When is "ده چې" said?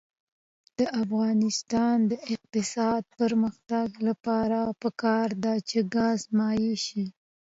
5.43-5.77